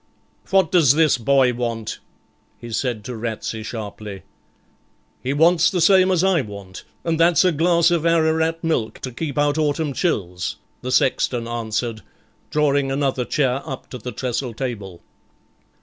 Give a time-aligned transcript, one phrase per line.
[0.49, 1.99] 'What does this boy want?'
[2.57, 4.23] he said to Ratsey sharply.
[5.21, 9.11] 'He wants the same as I want, and that's a glass of Ararat milk to
[9.11, 12.01] keep out autumn chills,' the sexton answered,
[12.49, 15.01] drawing another chair up to the trestle table.